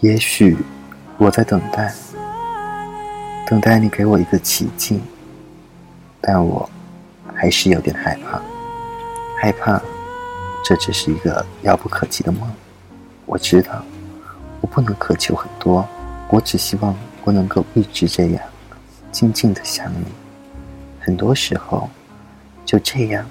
[0.00, 0.56] 也许
[1.18, 1.92] 我在等待，
[3.46, 4.98] 等待你给我一个奇迹，
[6.22, 6.68] 但我
[7.34, 8.40] 还是有点害怕，
[9.38, 9.78] 害怕
[10.64, 12.50] 这只是一个遥不可及的梦。
[13.26, 13.84] 我知道，
[14.62, 15.86] 我不能渴求很多，
[16.30, 18.42] 我只希望我能够一直这样，
[19.12, 20.06] 静静的想你。
[20.98, 21.90] 很多时候，
[22.64, 23.26] 就这样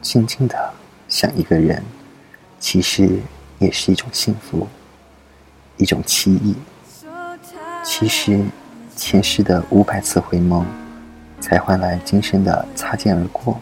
[0.00, 0.72] 静静的
[1.08, 1.82] 想一个人，
[2.60, 3.18] 其实
[3.58, 4.68] 也是一种幸福，
[5.82, 6.54] 一种凄意。
[7.82, 8.40] 其实，
[8.94, 10.62] 前世的五百次回眸，
[11.40, 13.58] 才换来今生的擦肩而过。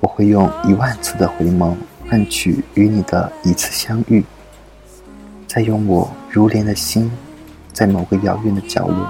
[0.00, 1.74] 我会用一万次的回眸，
[2.08, 4.24] 换取与你的一次相遇。
[5.46, 7.12] 再用我如莲的心，
[7.74, 9.06] 在某个遥远的角落，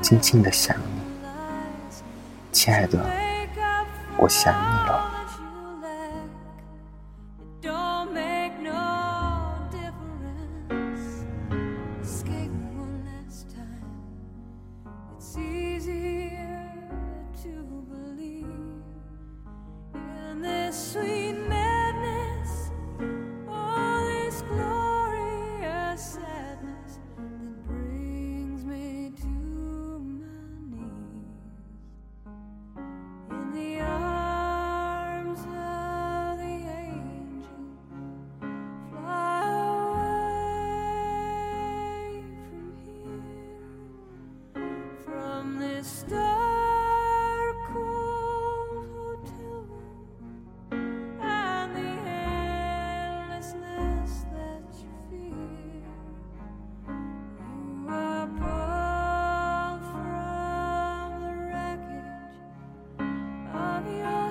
[0.00, 1.26] 静静的想你，
[2.52, 3.04] 亲爱的，
[4.16, 5.13] 我想你了。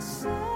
[0.04, 0.53] So.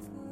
[0.00, 0.29] for